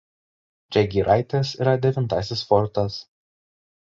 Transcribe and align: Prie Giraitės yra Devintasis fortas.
Prie 0.71 0.81
Giraitės 0.93 1.51
yra 1.65 1.75
Devintasis 1.83 2.43
fortas. 2.53 2.97